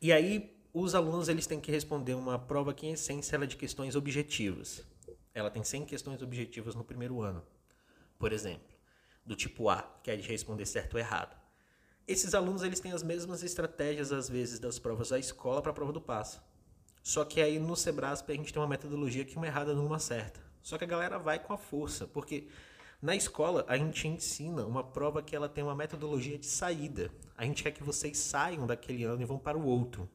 E 0.00 0.12
aí 0.12 0.56
os 0.72 0.94
alunos 0.94 1.28
eles 1.28 1.46
têm 1.46 1.60
que 1.60 1.70
responder 1.70 2.14
uma 2.14 2.38
prova 2.38 2.72
que 2.72 2.86
em 2.86 2.92
essência 2.92 3.34
ela 3.34 3.44
é 3.44 3.46
de 3.46 3.56
questões 3.56 3.96
objetivas. 3.96 4.84
Ela 5.40 5.50
tem 5.50 5.64
100 5.64 5.86
questões 5.86 6.20
objetivas 6.20 6.74
no 6.74 6.84
primeiro 6.84 7.22
ano, 7.22 7.42
por 8.18 8.32
exemplo, 8.32 8.68
do 9.24 9.34
tipo 9.34 9.70
A, 9.70 9.82
que 10.02 10.10
é 10.10 10.16
de 10.16 10.28
responder 10.28 10.66
certo 10.66 10.94
ou 10.94 11.00
errado. 11.00 11.34
Esses 12.06 12.34
alunos 12.34 12.62
eles 12.62 12.78
têm 12.78 12.92
as 12.92 13.02
mesmas 13.02 13.42
estratégias 13.42 14.12
às 14.12 14.28
vezes 14.28 14.58
das 14.58 14.78
provas 14.78 15.08
da 15.08 15.18
escola 15.18 15.62
para 15.62 15.70
a 15.70 15.74
prova 15.74 15.92
do 15.92 16.00
passo. 16.00 16.42
Só 17.02 17.24
que 17.24 17.40
aí 17.40 17.58
no 17.58 17.74
Sebrasp 17.74 18.30
a 18.30 18.34
gente 18.34 18.52
tem 18.52 18.60
uma 18.60 18.68
metodologia 18.68 19.24
que 19.24 19.36
uma 19.36 19.46
errada 19.46 19.74
numa 19.74 19.98
certa. 19.98 20.40
Só 20.62 20.76
que 20.76 20.84
a 20.84 20.86
galera 20.86 21.18
vai 21.18 21.38
com 21.38 21.54
a 21.54 21.56
força, 21.56 22.06
porque 22.06 22.48
na 23.00 23.16
escola 23.16 23.64
a 23.66 23.78
gente 23.78 24.06
ensina 24.06 24.66
uma 24.66 24.84
prova 24.84 25.22
que 25.22 25.34
ela 25.34 25.48
tem 25.48 25.64
uma 25.64 25.74
metodologia 25.74 26.36
de 26.36 26.46
saída. 26.46 27.10
A 27.34 27.46
gente 27.46 27.62
quer 27.62 27.70
que 27.70 27.82
vocês 27.82 28.18
saiam 28.18 28.66
daquele 28.66 29.04
ano 29.04 29.22
e 29.22 29.24
vão 29.24 29.38
para 29.38 29.56
o 29.56 29.64
outro. 29.64 30.06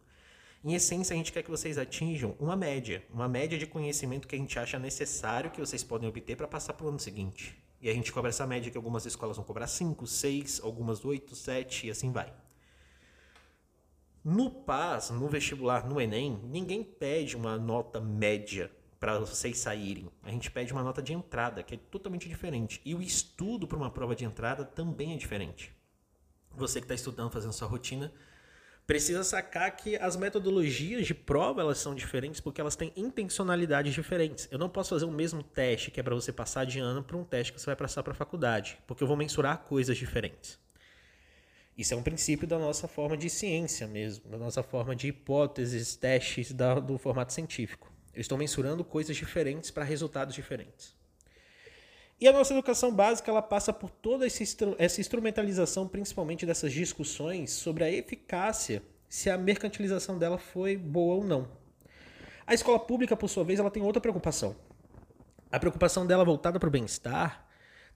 Em 0.66 0.74
essência, 0.74 1.14
a 1.14 1.18
gente 1.18 1.32
quer 1.32 1.44
que 1.44 1.52
vocês 1.52 1.78
atinjam 1.78 2.36
uma 2.40 2.56
média, 2.56 3.06
uma 3.14 3.28
média 3.28 3.56
de 3.56 3.68
conhecimento 3.68 4.28
que 4.28 4.36
a 4.36 4.40
gente 4.40 4.58
acha 4.58 4.80
necessário 4.80 5.52
que 5.52 5.60
vocês 5.60 5.84
podem 5.84 6.10
obter 6.10 6.36
para 6.36 6.48
passar 6.48 6.74
para 6.74 6.88
o 6.88 6.90
ano 6.90 6.98
seguinte. 6.98 7.56
E 7.80 7.88
a 7.88 7.94
gente 7.94 8.12
cobra 8.12 8.30
essa 8.30 8.48
média 8.48 8.72
que 8.72 8.76
algumas 8.76 9.06
escolas 9.06 9.38
vão 9.38 9.46
cobrar 9.46 9.68
5, 9.68 10.08
6, 10.08 10.62
algumas 10.64 11.06
8, 11.06 11.36
7 11.36 11.86
e 11.86 11.92
assim 11.92 12.12
vai. 12.12 12.34
No 14.24 14.50
PAS, 14.50 15.12
no 15.12 15.28
vestibular, 15.28 15.88
no 15.88 16.02
Enem, 16.02 16.40
ninguém 16.46 16.84
pede 16.84 17.38
uma 17.38 17.60
nota 17.60 18.02
média 18.02 18.72
para 19.00 19.20
vocês 19.20 19.60
saírem. 19.60 20.10
A 20.24 20.32
gente 20.32 20.50
pede 20.50 20.74
uma 20.74 20.82
nota 20.82 21.00
de 21.00 21.14
entrada, 21.14 21.62
que 21.62 21.76
é 21.76 21.78
totalmente 21.78 22.28
diferente. 22.28 22.82
E 22.84 22.96
o 22.96 23.04
estudo 23.04 23.68
para 23.68 23.78
uma 23.78 23.92
prova 23.92 24.16
de 24.16 24.26
entrada 24.26 24.66
também 24.66 25.14
é 25.14 25.16
diferente. 25.16 25.72
Você 26.58 26.80
que 26.80 26.86
está 26.86 26.96
estudando, 26.96 27.30
fazendo 27.30 27.54
sua 27.54 27.68
rotina, 27.68 28.12
precisa 28.86 29.24
sacar 29.24 29.76
que 29.76 29.96
as 29.96 30.16
metodologias 30.16 31.08
de 31.08 31.14
prova 31.14 31.62
elas 31.62 31.80
são 31.80 31.96
diferentes 31.96 32.40
porque 32.40 32.62
elas 32.62 32.76
têm 32.76 32.92
intencionalidades 32.96 33.94
diferentes. 33.94 34.48
Eu 34.52 34.60
não 34.60 34.70
posso 34.70 34.92
fazer 34.92 35.06
o 35.06 35.12
mesmo 35.12 35.42
teste 35.42 35.90
que 35.90 36.00
é 36.00 36.04
para 36.04 36.14
você 36.14 36.32
passar 36.32 36.66
de 36.66 36.80
ano 36.80 37.04
para 37.04 37.18
um 37.18 37.24
teste 37.24 37.54
que 37.54 37.60
você 37.60 37.66
vai 37.66 37.76
passar 37.76 38.04
para 38.04 38.14
a 38.14 38.16
faculdade, 38.16 38.78
porque 38.86 39.04
eu 39.04 39.08
vou 39.08 39.18
mensurar 39.18 39.60
coisas 39.60 39.98
diferentes. 39.98 40.60
Isso 41.78 41.94
é 41.94 41.98
um 41.98 42.04
princípio 42.04 42.48
da 42.48 42.58
nossa 42.58 42.88
forma 42.88 43.18
de 43.18 43.30
ciência 43.30 43.86
mesmo, 43.86 44.30
da 44.30 44.38
nossa 44.38 44.64
forma 44.64 44.96
de 44.96 45.10
hipóteses, 45.10 45.96
testes 45.96 46.54
da, 46.54 46.80
do 46.80 46.98
formato 46.98 47.34
científico. 47.34 47.92
Eu 48.14 48.22
estou 48.22 48.38
mensurando 48.38 48.84
coisas 48.84 49.18
diferentes 49.18 49.72
para 49.72 49.84
resultados 49.84 50.34
diferentes. 50.34 50.96
E 52.20 52.28
a 52.28 52.34
nossa 52.34 52.54
educação 52.54 52.94
básica 52.94 53.30
ela 53.30 53.42
passa 53.42 53.74
por 53.74 53.90
toda 53.90 54.26
essa 54.26 55.02
instrumentalização, 55.02 55.88
principalmente 55.88 56.46
dessas 56.46 56.72
discussões 56.72 57.52
sobre 57.52 57.84
a 57.84 57.92
eficácia 57.92 58.82
se 59.10 59.30
a 59.30 59.38
mercantilização 59.38 60.18
dela 60.18 60.38
foi 60.38 60.78
boa 60.78 61.16
ou 61.16 61.24
não. 61.24 61.48
A 62.48 62.54
escola 62.54 62.80
pública, 62.80 63.18
por 63.18 63.28
sua 63.28 63.44
vez, 63.44 63.60
ela 63.60 63.72
tem 63.72 63.84
outra 63.84 64.02
preocupação. 64.02 64.56
A 65.52 65.60
preocupação 65.60 66.06
dela 66.06 66.24
voltada 66.24 66.60
para 66.60 66.68
o 66.68 66.72
bem-estar 66.72 67.48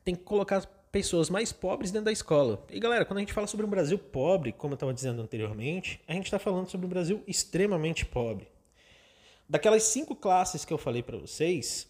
tem 0.03 0.15
que 0.15 0.23
colocar 0.23 0.65
pessoas 0.91 1.29
mais 1.29 1.51
pobres 1.51 1.91
dentro 1.91 2.05
da 2.05 2.11
escola. 2.11 2.65
E 2.69 2.79
galera, 2.79 3.05
quando 3.05 3.17
a 3.17 3.21
gente 3.21 3.33
fala 3.33 3.47
sobre 3.47 3.65
um 3.65 3.69
Brasil 3.69 3.97
pobre, 3.97 4.51
como 4.51 4.73
eu 4.73 4.75
estava 4.75 4.93
dizendo 4.93 5.21
anteriormente, 5.21 6.01
a 6.07 6.13
gente 6.13 6.25
está 6.25 6.39
falando 6.39 6.69
sobre 6.69 6.87
um 6.87 6.89
Brasil 6.89 7.23
extremamente 7.27 8.05
pobre. 8.05 8.47
Daquelas 9.47 9.83
cinco 9.83 10.15
classes 10.15 10.65
que 10.65 10.73
eu 10.73 10.77
falei 10.77 11.03
para 11.03 11.17
vocês, 11.17 11.87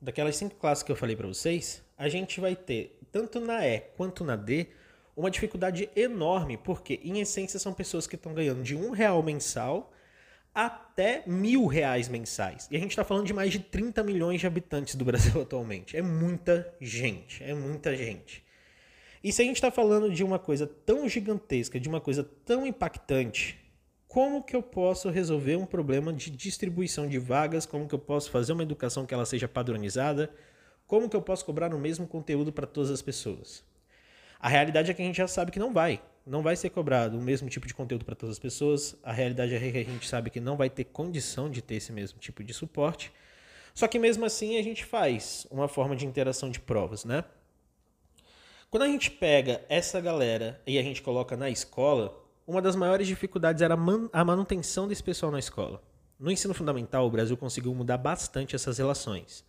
daquelas 0.00 0.36
cinco 0.36 0.56
classes 0.56 0.82
que 0.82 0.92
eu 0.92 0.96
falei 0.96 1.16
para 1.16 1.26
vocês, 1.26 1.82
a 1.96 2.08
gente 2.08 2.40
vai 2.40 2.54
ter 2.54 2.98
tanto 3.10 3.40
na 3.40 3.66
E 3.66 3.80
quanto 3.96 4.24
na 4.24 4.36
D 4.36 4.68
uma 5.16 5.30
dificuldade 5.30 5.90
enorme, 5.96 6.56
porque 6.56 7.00
em 7.02 7.20
essência 7.20 7.58
são 7.58 7.72
pessoas 7.72 8.06
que 8.06 8.14
estão 8.14 8.32
ganhando 8.32 8.62
de 8.62 8.76
um 8.76 8.90
real 8.90 9.20
mensal 9.22 9.92
até 10.54 11.22
mil 11.26 11.66
reais 11.66 12.08
mensais. 12.08 12.68
E 12.70 12.76
a 12.76 12.80
gente 12.80 12.90
está 12.90 13.04
falando 13.04 13.26
de 13.26 13.32
mais 13.32 13.52
de 13.52 13.58
30 13.58 14.02
milhões 14.02 14.40
de 14.40 14.46
habitantes 14.46 14.94
do 14.94 15.04
Brasil 15.04 15.40
atualmente. 15.42 15.96
É 15.96 16.02
muita 16.02 16.72
gente, 16.80 17.42
é 17.42 17.54
muita 17.54 17.96
gente. 17.96 18.44
E 19.22 19.32
se 19.32 19.42
a 19.42 19.44
gente 19.44 19.56
está 19.56 19.70
falando 19.70 20.12
de 20.12 20.22
uma 20.22 20.38
coisa 20.38 20.66
tão 20.66 21.08
gigantesca, 21.08 21.80
de 21.80 21.88
uma 21.88 22.00
coisa 22.00 22.22
tão 22.44 22.66
impactante, 22.66 23.58
como 24.08 24.42
que 24.42 24.56
eu 24.56 24.62
posso 24.62 25.10
resolver 25.10 25.56
um 25.56 25.66
problema 25.66 26.14
de 26.14 26.30
distribuição 26.30 27.06
de 27.06 27.18
vagas? 27.18 27.66
Como 27.66 27.86
que 27.86 27.94
eu 27.94 27.98
posso 27.98 28.30
fazer 28.30 28.54
uma 28.54 28.62
educação 28.62 29.04
que 29.04 29.12
ela 29.12 29.26
seja 29.26 29.46
padronizada? 29.46 30.30
Como 30.86 31.10
que 31.10 31.14
eu 31.14 31.20
posso 31.20 31.44
cobrar 31.44 31.74
o 31.74 31.78
mesmo 31.78 32.06
conteúdo 32.06 32.50
para 32.50 32.66
todas 32.66 32.90
as 32.90 33.02
pessoas? 33.02 33.62
A 34.40 34.48
realidade 34.48 34.90
é 34.90 34.94
que 34.94 35.02
a 35.02 35.04
gente 35.04 35.18
já 35.18 35.28
sabe 35.28 35.50
que 35.50 35.58
não 35.58 35.74
vai. 35.74 36.00
Não 36.24 36.42
vai 36.42 36.56
ser 36.56 36.70
cobrado 36.70 37.18
o 37.18 37.20
mesmo 37.20 37.50
tipo 37.50 37.66
de 37.66 37.74
conteúdo 37.74 38.06
para 38.06 38.14
todas 38.14 38.36
as 38.36 38.38
pessoas. 38.38 38.96
A 39.02 39.12
realidade 39.12 39.54
é 39.54 39.58
que 39.58 39.78
a 39.78 39.84
gente 39.84 40.08
sabe 40.08 40.30
que 40.30 40.40
não 40.40 40.56
vai 40.56 40.70
ter 40.70 40.84
condição 40.84 41.50
de 41.50 41.60
ter 41.60 41.74
esse 41.74 41.92
mesmo 41.92 42.18
tipo 42.18 42.42
de 42.42 42.54
suporte. 42.54 43.12
Só 43.74 43.86
que 43.86 43.98
mesmo 43.98 44.24
assim 44.24 44.58
a 44.58 44.62
gente 44.62 44.86
faz 44.86 45.46
uma 45.50 45.68
forma 45.68 45.94
de 45.94 46.06
interação 46.06 46.50
de 46.50 46.60
provas, 46.60 47.04
né? 47.04 47.24
Quando 48.70 48.84
a 48.84 48.88
gente 48.88 49.10
pega 49.10 49.62
essa 49.68 50.00
galera 50.00 50.62
e 50.66 50.78
a 50.78 50.82
gente 50.82 51.02
coloca 51.02 51.36
na 51.36 51.50
escola, 51.50 52.27
uma 52.48 52.62
das 52.62 52.74
maiores 52.74 53.06
dificuldades 53.06 53.60
era 53.60 53.74
a 53.74 54.24
manutenção 54.24 54.88
desse 54.88 55.02
pessoal 55.02 55.30
na 55.30 55.38
escola. 55.38 55.82
No 56.18 56.30
ensino 56.30 56.54
fundamental, 56.54 57.06
o 57.06 57.10
Brasil 57.10 57.36
conseguiu 57.36 57.74
mudar 57.74 57.98
bastante 57.98 58.56
essas 58.56 58.78
relações. 58.78 59.44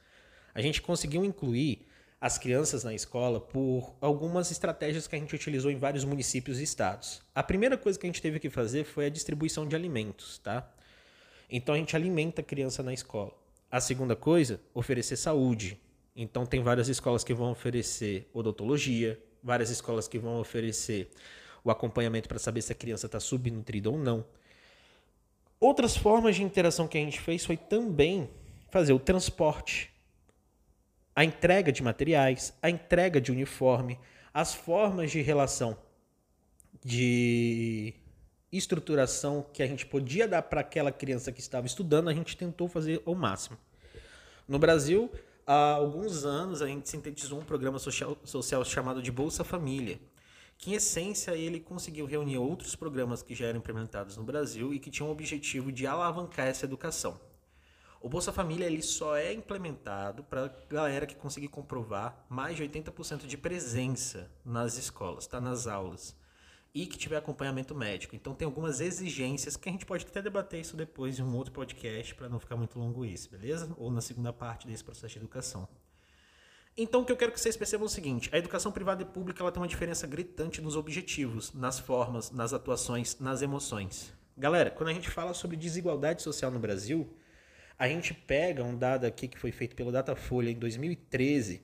A 0.54 0.62
gente 0.62 0.82
conseguiu 0.82 1.24
incluir 1.24 1.88
as 2.20 2.38
crianças 2.38 2.84
na 2.84 2.94
escola 2.94 3.40
por 3.40 3.96
algumas 4.02 4.52
estratégias 4.52 5.08
que 5.08 5.16
a 5.16 5.20
gente 5.20 5.34
utilizou 5.34 5.72
em 5.72 5.78
vários 5.78 6.04
municípios 6.04 6.60
e 6.60 6.64
estados. 6.64 7.22
A 7.34 7.42
primeira 7.42 7.78
coisa 7.78 7.98
que 7.98 8.06
a 8.06 8.10
gente 8.10 8.22
teve 8.22 8.38
que 8.38 8.50
fazer 8.50 8.84
foi 8.84 9.06
a 9.06 9.10
distribuição 9.10 9.66
de 9.66 9.78
alimentos, 9.78 10.38
tá? 10.40 10.70
Então 11.50 11.76
a 11.76 11.78
gente 11.78 11.96
alimenta 11.96 12.42
a 12.42 12.44
criança 12.44 12.84
na 12.84 12.92
escola. 12.92 13.32
A 13.72 13.80
segunda 13.80 14.14
coisa, 14.14 14.60
oferecer 14.74 15.16
saúde. 15.16 15.80
Então 16.14 16.46
tem 16.46 16.62
várias 16.62 16.90
escolas 16.90 17.24
que 17.24 17.34
vão 17.34 17.52
oferecer 17.52 18.30
odontologia, 18.34 19.18
várias 19.42 19.70
escolas 19.70 20.06
que 20.06 20.20
vão 20.20 20.38
oferecer 20.42 21.10
o 21.64 21.72
acompanhamento 21.72 22.28
para 22.28 22.40
saber 22.40 22.62
se 22.62 22.72
a 22.72 22.76
criança 22.76 23.06
está 23.06 23.20
subnutrida 23.20 23.90
ou 23.90 23.98
não. 23.98 24.26
Outras 25.60 25.96
formas 25.96 26.36
de 26.36 26.44
interação 26.44 26.88
que 26.88 26.98
a 26.98 27.02
gente 27.02 27.20
fez 27.20 27.46
foi 27.46 27.58
também 27.58 28.30
fazer 28.70 28.94
o 28.94 29.00
transporte 29.00 29.92
a 31.20 31.26
entrega 31.26 31.70
de 31.70 31.84
materiais, 31.84 32.54
a 32.62 32.70
entrega 32.70 33.20
de 33.20 33.30
uniforme, 33.30 34.00
as 34.34 34.54
formas 34.54 35.12
de 35.12 35.22
relação 35.22 35.78
de 36.82 37.94
estruturação 38.50 39.46
que 39.52 39.62
a 39.62 39.68
gente 39.68 39.86
podia 39.86 40.30
dar 40.30 40.44
para 40.44 40.62
aquela 40.62 40.94
criança 40.94 41.30
que 41.30 41.42
estava 41.42 41.68
estudando, 41.68 42.10
a 42.10 42.14
gente 42.14 42.38
tentou 42.38 42.70
fazer 42.70 43.02
ao 43.06 43.14
máximo. 43.16 43.58
No 44.48 44.58
Brasil, 44.58 45.12
há 45.46 45.74
alguns 45.74 46.24
anos, 46.24 46.62
a 46.62 46.68
gente 46.68 46.88
sintetizou 46.88 47.42
um 47.42 47.44
programa 47.44 47.80
social, 47.80 48.18
social 48.24 48.64
chamado 48.64 49.02
de 49.02 49.12
Bolsa 49.12 49.44
Família, 49.44 50.00
que 50.60 50.72
em 50.72 50.74
essência 50.74 51.32
ele 51.32 51.58
conseguiu 51.58 52.06
reunir 52.06 52.38
outros 52.38 52.76
programas 52.76 53.24
que 53.24 53.34
já 53.34 53.48
eram 53.48 53.60
implementados 53.60 54.18
no 54.18 54.26
Brasil 54.26 54.74
e 54.74 54.80
que 54.80 54.92
tinham 54.92 55.08
o 55.08 55.12
objetivo 55.12 55.72
de 55.72 55.88
alavancar 55.88 56.48
essa 56.48 56.66
educação. 56.66 57.18
O 58.02 58.10
Bolsa 58.10 58.34
Família 58.34 58.66
ele 58.66 58.82
só 58.82 59.16
é 59.16 59.32
implementado 59.32 60.22
para 60.22 60.54
galera 60.70 61.08
que 61.08 61.16
conseguir 61.16 61.48
comprovar 61.48 62.26
mais 62.28 62.58
de 62.58 62.64
80% 62.64 63.26
de 63.26 63.38
presença 63.38 64.30
nas 64.44 64.78
escolas, 64.78 65.26
tá? 65.28 65.40
nas 65.40 65.66
aulas. 65.66 66.14
E 66.74 66.86
que 66.86 66.98
tiver 66.98 67.16
acompanhamento 67.16 67.74
médico. 67.74 68.14
Então 68.14 68.36
tem 68.36 68.46
algumas 68.46 68.82
exigências 68.82 69.56
que 69.56 69.70
a 69.70 69.72
gente 69.72 69.86
pode 69.86 70.06
até 70.06 70.22
debater 70.22 70.60
isso 70.60 70.76
depois 70.76 71.18
em 71.18 71.24
um 71.24 71.38
outro 71.38 71.54
podcast 71.54 72.14
para 72.16 72.28
não 72.28 72.38
ficar 72.38 72.58
muito 72.58 72.78
longo 72.78 73.06
isso, 73.06 73.30
beleza? 73.30 73.74
Ou 73.78 73.90
na 73.90 74.02
segunda 74.02 74.34
parte 74.34 74.68
desse 74.68 74.84
processo 74.84 75.14
de 75.14 75.20
educação. 75.20 75.70
Então, 76.82 77.02
o 77.02 77.06
que 77.06 77.12
eu 77.12 77.18
quero 77.18 77.34
que 77.34 77.40
vocês 77.42 77.58
percebam 77.58 77.86
é 77.86 77.90
o 77.90 77.92
seguinte: 77.92 78.30
a 78.32 78.38
educação 78.38 78.72
privada 78.72 79.02
e 79.02 79.06
pública 79.06 79.44
ela 79.44 79.52
tem 79.52 79.62
uma 79.62 79.68
diferença 79.68 80.08
gritante 80.08 80.62
nos 80.62 80.78
objetivos, 80.78 81.52
nas 81.54 81.78
formas, 81.78 82.32
nas 82.32 82.54
atuações, 82.54 83.20
nas 83.20 83.42
emoções. 83.42 84.14
Galera, 84.38 84.72
quando 84.72 84.88
a 84.88 84.94
gente 84.94 85.10
fala 85.10 85.34
sobre 85.34 85.58
desigualdade 85.58 86.22
social 86.22 86.50
no 86.50 86.58
Brasil, 86.58 87.14
a 87.78 87.86
gente 87.90 88.14
pega 88.14 88.64
um 88.64 88.78
dado 88.78 89.04
aqui 89.04 89.28
que 89.28 89.38
foi 89.38 89.52
feito 89.52 89.76
pelo 89.76 89.92
Datafolha 89.92 90.52
em 90.52 90.56
2013, 90.56 91.62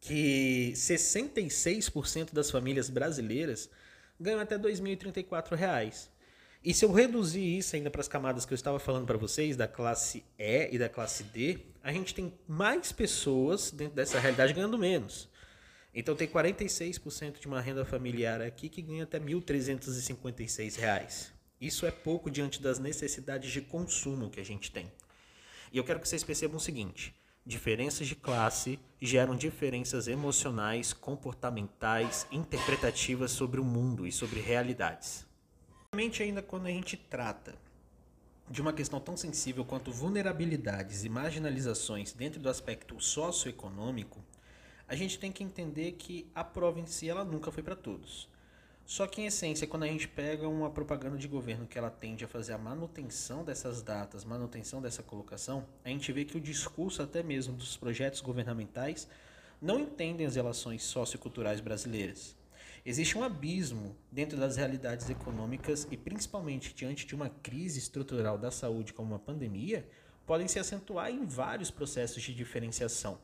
que 0.00 0.72
66% 0.74 2.32
das 2.32 2.50
famílias 2.50 2.90
brasileiras 2.90 3.70
ganham 4.18 4.40
até 4.40 4.58
2.034 4.58 5.54
reais. 5.54 6.10
E 6.64 6.72
se 6.72 6.84
eu 6.84 6.92
reduzir 6.92 7.58
isso 7.58 7.74
ainda 7.74 7.90
para 7.90 8.00
as 8.00 8.06
camadas 8.06 8.44
que 8.44 8.52
eu 8.52 8.54
estava 8.54 8.78
falando 8.78 9.04
para 9.04 9.18
vocês, 9.18 9.56
da 9.56 9.66
classe 9.66 10.24
E 10.38 10.68
e 10.70 10.78
da 10.78 10.88
classe 10.88 11.24
D, 11.24 11.58
a 11.82 11.92
gente 11.92 12.14
tem 12.14 12.32
mais 12.46 12.92
pessoas 12.92 13.72
dentro 13.72 13.96
dessa 13.96 14.20
realidade 14.20 14.52
ganhando 14.52 14.78
menos. 14.78 15.28
Então 15.92 16.14
tem 16.14 16.28
46% 16.28 17.40
de 17.40 17.48
uma 17.48 17.60
renda 17.60 17.84
familiar 17.84 18.40
aqui 18.40 18.68
que 18.68 18.80
ganha 18.80 19.02
até 19.02 19.18
1.356 19.18 20.76
reais. 20.76 21.32
Isso 21.60 21.84
é 21.84 21.90
pouco 21.90 22.30
diante 22.30 22.62
das 22.62 22.78
necessidades 22.78 23.50
de 23.50 23.60
consumo 23.60 24.30
que 24.30 24.38
a 24.38 24.44
gente 24.44 24.70
tem. 24.70 24.90
E 25.72 25.78
eu 25.78 25.84
quero 25.84 25.98
que 25.98 26.08
vocês 26.08 26.22
percebam 26.22 26.58
o 26.58 26.60
seguinte: 26.60 27.12
diferenças 27.44 28.06
de 28.06 28.14
classe 28.14 28.78
geram 29.00 29.34
diferenças 29.34 30.06
emocionais, 30.06 30.92
comportamentais, 30.92 32.24
interpretativas 32.30 33.32
sobre 33.32 33.60
o 33.60 33.64
mundo 33.64 34.06
e 34.06 34.12
sobre 34.12 34.40
realidades. 34.40 35.26
Principalmente 35.94 36.22
ainda 36.22 36.40
quando 36.40 36.68
a 36.68 36.70
gente 36.70 36.96
trata 36.96 37.54
de 38.48 38.62
uma 38.62 38.72
questão 38.72 38.98
tão 38.98 39.14
sensível 39.14 39.62
quanto 39.62 39.92
vulnerabilidades 39.92 41.04
e 41.04 41.08
marginalizações 41.10 42.14
dentro 42.14 42.40
do 42.40 42.48
aspecto 42.48 42.98
socioeconômico, 42.98 44.18
a 44.88 44.96
gente 44.96 45.18
tem 45.18 45.30
que 45.30 45.44
entender 45.44 45.92
que 45.92 46.26
a 46.34 46.42
prova 46.42 46.80
em 46.80 46.86
si 46.86 47.10
ela 47.10 47.22
nunca 47.26 47.52
foi 47.52 47.62
para 47.62 47.76
todos. 47.76 48.26
Só 48.86 49.06
que, 49.06 49.20
em 49.20 49.26
essência, 49.26 49.66
quando 49.66 49.82
a 49.82 49.86
gente 49.86 50.08
pega 50.08 50.48
uma 50.48 50.70
propaganda 50.70 51.18
de 51.18 51.28
governo 51.28 51.66
que 51.66 51.76
ela 51.76 51.90
tende 51.90 52.24
a 52.24 52.28
fazer 52.28 52.54
a 52.54 52.58
manutenção 52.58 53.44
dessas 53.44 53.82
datas, 53.82 54.24
manutenção 54.24 54.80
dessa 54.80 55.02
colocação, 55.02 55.68
a 55.84 55.90
gente 55.90 56.10
vê 56.10 56.24
que 56.24 56.38
o 56.38 56.40
discurso, 56.40 57.02
até 57.02 57.22
mesmo 57.22 57.52
dos 57.52 57.76
projetos 57.76 58.22
governamentais, 58.22 59.06
não 59.60 59.78
entendem 59.78 60.26
as 60.26 60.36
relações 60.36 60.84
socioculturais 60.84 61.60
brasileiras. 61.60 62.34
Existe 62.84 63.16
um 63.16 63.22
abismo 63.22 63.96
dentro 64.10 64.38
das 64.38 64.56
realidades 64.56 65.08
econômicas 65.08 65.86
e, 65.90 65.96
principalmente 65.96 66.74
diante 66.74 67.06
de 67.06 67.14
uma 67.14 67.28
crise 67.28 67.78
estrutural 67.78 68.36
da 68.36 68.50
saúde 68.50 68.92
como 68.92 69.12
uma 69.12 69.18
pandemia, 69.18 69.88
podem 70.26 70.48
se 70.48 70.58
acentuar 70.58 71.10
em 71.10 71.24
vários 71.24 71.70
processos 71.70 72.22
de 72.22 72.34
diferenciação. 72.34 73.18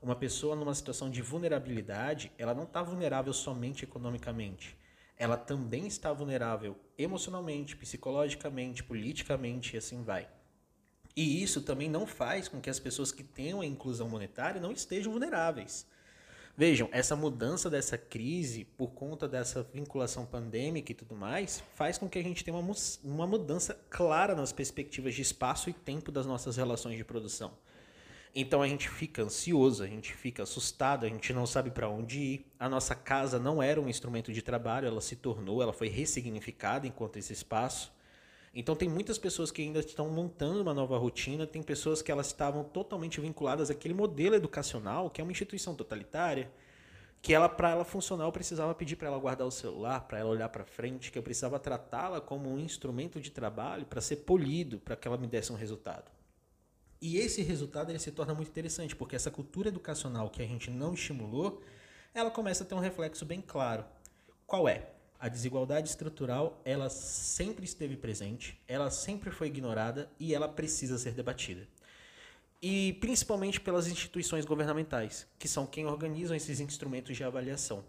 Uma 0.00 0.16
pessoa 0.16 0.56
numa 0.56 0.74
situação 0.74 1.10
de 1.10 1.22
vulnerabilidade, 1.22 2.32
ela 2.38 2.54
não 2.54 2.64
está 2.64 2.82
vulnerável 2.82 3.32
somente 3.32 3.84
economicamente 3.84 4.76
ela 5.22 5.36
também 5.36 5.86
está 5.86 6.12
vulnerável 6.12 6.76
emocionalmente, 6.98 7.76
psicologicamente, 7.76 8.82
politicamente 8.82 9.76
e 9.76 9.78
assim 9.78 10.02
vai. 10.02 10.28
E 11.14 11.40
isso 11.40 11.62
também 11.62 11.88
não 11.88 12.08
faz 12.08 12.48
com 12.48 12.60
que 12.60 12.68
as 12.68 12.80
pessoas 12.80 13.12
que 13.12 13.22
tenham 13.22 13.60
a 13.60 13.66
inclusão 13.66 14.08
monetária 14.08 14.60
não 14.60 14.72
estejam 14.72 15.12
vulneráveis. 15.12 15.86
Vejam, 16.54 16.88
essa 16.92 17.16
mudança 17.16 17.70
dessa 17.70 17.96
crise, 17.96 18.64
por 18.64 18.92
conta 18.92 19.26
dessa 19.26 19.62
vinculação 19.62 20.26
pandêmica 20.26 20.92
e 20.92 20.94
tudo 20.94 21.16
mais, 21.16 21.64
faz 21.74 21.96
com 21.96 22.08
que 22.08 22.18
a 22.18 22.22
gente 22.22 22.44
tenha 22.44 22.56
uma, 22.56 22.74
uma 23.02 23.26
mudança 23.26 23.74
clara 23.88 24.34
nas 24.34 24.52
perspectivas 24.52 25.14
de 25.14 25.22
espaço 25.22 25.70
e 25.70 25.72
tempo 25.72 26.12
das 26.12 26.26
nossas 26.26 26.58
relações 26.58 26.98
de 26.98 27.04
produção. 27.04 27.52
Então 28.34 28.60
a 28.60 28.68
gente 28.68 28.88
fica 28.88 29.22
ansioso, 29.22 29.82
a 29.82 29.86
gente 29.86 30.12
fica 30.12 30.42
assustado, 30.42 31.04
a 31.04 31.08
gente 31.08 31.32
não 31.32 31.46
sabe 31.46 31.70
para 31.70 31.88
onde 31.88 32.18
ir. 32.18 32.46
A 32.58 32.68
nossa 32.68 32.94
casa 32.94 33.38
não 33.38 33.62
era 33.62 33.80
um 33.80 33.88
instrumento 33.88 34.30
de 34.30 34.42
trabalho, 34.42 34.86
ela 34.86 35.00
se 35.00 35.16
tornou, 35.16 35.62
ela 35.62 35.72
foi 35.72 35.88
ressignificada 35.88 36.86
enquanto 36.86 37.18
esse 37.18 37.32
espaço. 37.32 37.92
Então 38.54 38.76
tem 38.76 38.88
muitas 38.88 39.16
pessoas 39.16 39.50
que 39.50 39.62
ainda 39.62 39.80
estão 39.80 40.10
montando 40.10 40.60
uma 40.60 40.74
nova 40.74 40.98
rotina, 40.98 41.46
tem 41.46 41.62
pessoas 41.62 42.02
que 42.02 42.12
elas 42.12 42.26
estavam 42.26 42.62
totalmente 42.62 43.20
vinculadas 43.20 43.70
àquele 43.70 43.94
modelo 43.94 44.34
educacional, 44.34 45.08
que 45.08 45.20
é 45.20 45.24
uma 45.24 45.32
instituição 45.32 45.74
totalitária, 45.74 46.50
que 47.22 47.32
ela 47.32 47.48
para 47.48 47.70
ela 47.70 47.84
funcionar 47.84 48.24
eu 48.24 48.32
precisava 48.32 48.74
pedir 48.74 48.96
para 48.96 49.08
ela 49.08 49.18
guardar 49.18 49.46
o 49.46 49.50
celular, 49.50 50.00
para 50.00 50.18
ela 50.18 50.28
olhar 50.28 50.48
para 50.50 50.64
frente, 50.64 51.10
que 51.10 51.18
eu 51.18 51.22
precisava 51.22 51.58
tratá-la 51.58 52.20
como 52.20 52.52
um 52.52 52.58
instrumento 52.58 53.20
de 53.20 53.30
trabalho 53.30 53.86
para 53.86 54.00
ser 54.02 54.16
polido, 54.16 54.78
para 54.80 54.96
que 54.96 55.08
ela 55.08 55.16
me 55.16 55.26
desse 55.26 55.50
um 55.50 55.56
resultado. 55.56 56.10
E 57.00 57.16
esse 57.16 57.40
resultado 57.42 57.90
ele 57.90 57.98
se 57.98 58.12
torna 58.12 58.34
muito 58.34 58.48
interessante, 58.48 58.94
porque 58.94 59.16
essa 59.16 59.30
cultura 59.30 59.68
educacional 59.68 60.28
que 60.28 60.42
a 60.42 60.46
gente 60.46 60.70
não 60.70 60.92
estimulou, 60.94 61.62
ela 62.12 62.30
começa 62.30 62.64
a 62.64 62.66
ter 62.66 62.74
um 62.74 62.80
reflexo 62.80 63.24
bem 63.24 63.40
claro. 63.40 63.84
Qual 64.46 64.68
é? 64.68 64.91
A 65.22 65.28
desigualdade 65.28 65.88
estrutural, 65.88 66.60
ela 66.64 66.90
sempre 66.90 67.64
esteve 67.64 67.96
presente, 67.96 68.60
ela 68.66 68.90
sempre 68.90 69.30
foi 69.30 69.46
ignorada 69.46 70.10
e 70.18 70.34
ela 70.34 70.48
precisa 70.48 70.98
ser 70.98 71.12
debatida 71.12 71.68
e 72.62 72.92
principalmente 72.94 73.60
pelas 73.60 73.88
instituições 73.88 74.44
governamentais, 74.44 75.26
que 75.36 75.48
são 75.48 75.66
quem 75.66 75.84
organizam 75.84 76.36
esses 76.36 76.60
instrumentos 76.60 77.16
de 77.16 77.24
avaliação. 77.24 77.84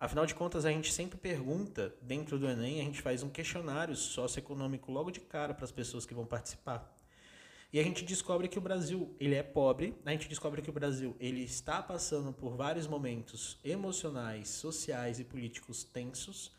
Afinal 0.00 0.24
de 0.24 0.34
contas, 0.34 0.64
a 0.64 0.70
gente 0.70 0.90
sempre 0.90 1.18
pergunta, 1.18 1.94
dentro 2.00 2.38
do 2.38 2.48
Enem, 2.48 2.80
a 2.80 2.84
gente 2.84 3.02
faz 3.02 3.22
um 3.22 3.28
questionário 3.28 3.94
socioeconômico 3.94 4.90
logo 4.90 5.10
de 5.10 5.20
cara 5.20 5.52
para 5.52 5.66
as 5.66 5.72
pessoas 5.72 6.06
que 6.06 6.14
vão 6.14 6.24
participar. 6.24 6.94
E 7.70 7.78
a 7.78 7.82
gente 7.82 8.04
descobre 8.04 8.48
que 8.48 8.58
o 8.58 8.62
Brasil, 8.62 9.14
ele 9.20 9.34
é 9.34 9.42
pobre, 9.42 9.94
a 10.04 10.12
gente 10.12 10.28
descobre 10.28 10.62
que 10.62 10.70
o 10.70 10.72
Brasil, 10.72 11.14
ele 11.20 11.42
está 11.42 11.82
passando 11.82 12.32
por 12.32 12.56
vários 12.56 12.86
momentos 12.86 13.58
emocionais, 13.62 14.48
sociais 14.48 15.20
e 15.20 15.24
políticos 15.24 15.84
tensos, 15.84 16.52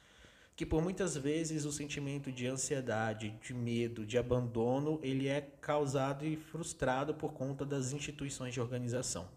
que 0.58 0.66
por 0.66 0.82
muitas 0.82 1.16
vezes 1.16 1.66
o 1.66 1.72
sentimento 1.72 2.32
de 2.32 2.48
ansiedade, 2.48 3.30
de 3.44 3.54
medo, 3.54 4.04
de 4.04 4.18
abandono, 4.18 5.00
ele 5.04 5.28
é 5.28 5.40
causado 5.62 6.26
e 6.26 6.36
frustrado 6.36 7.14
por 7.14 7.32
conta 7.32 7.64
das 7.64 7.94
instituições 7.94 8.56
de 8.56 8.60
organização. 8.60 9.30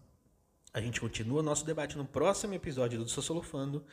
A 0.73 0.81
gente 0.81 0.99
continua 0.99 1.43
nosso 1.43 1.67
debate 1.67 1.99
no 1.99 2.07
próximo 2.07 2.55
episódio 2.55 2.99
do 2.99 3.07
Sociolofando, 3.07 3.85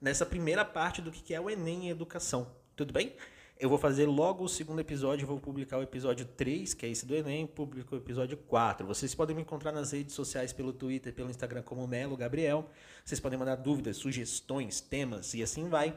nessa 0.00 0.24
primeira 0.24 0.64
parte 0.64 1.02
do 1.02 1.12
que 1.12 1.34
é 1.34 1.40
o 1.40 1.50
Enem 1.50 1.88
e 1.88 1.90
Educação. 1.90 2.50
Tudo 2.74 2.94
bem? 2.94 3.12
Eu 3.58 3.68
vou 3.68 3.76
fazer 3.76 4.06
logo 4.06 4.44
o 4.44 4.48
segundo 4.48 4.80
episódio, 4.80 5.26
vou 5.26 5.38
publicar 5.38 5.76
o 5.76 5.82
episódio 5.82 6.24
3, 6.24 6.72
que 6.72 6.86
é 6.86 6.88
esse 6.88 7.04
do 7.04 7.14
Enem, 7.14 7.46
publico 7.46 7.94
o 7.94 7.98
episódio 7.98 8.38
4. 8.38 8.86
Vocês 8.86 9.14
podem 9.14 9.36
me 9.36 9.42
encontrar 9.42 9.70
nas 9.70 9.92
redes 9.92 10.14
sociais 10.14 10.50
pelo 10.50 10.72
Twitter, 10.72 11.12
pelo 11.12 11.28
Instagram 11.28 11.60
como 11.60 11.86
Melo 11.86 12.16
Gabriel. 12.16 12.70
Vocês 13.04 13.20
podem 13.20 13.38
mandar 13.38 13.56
dúvidas, 13.56 13.98
sugestões, 13.98 14.80
temas 14.80 15.34
e 15.34 15.42
assim 15.42 15.68
vai. 15.68 15.94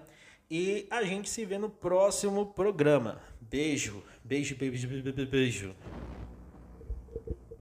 E 0.50 0.88
a 0.90 1.04
gente 1.04 1.30
se 1.30 1.46
vê 1.46 1.58
no 1.58 1.70
próximo 1.70 2.46
programa. 2.46 3.22
Beijo, 3.42 4.04
beijo, 4.24 4.56
beijo, 4.56 4.88
beijo, 4.88 5.28
beijo. 5.30 5.76